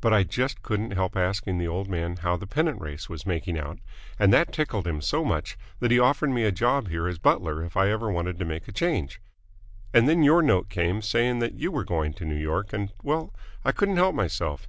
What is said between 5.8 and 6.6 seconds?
that he offered me a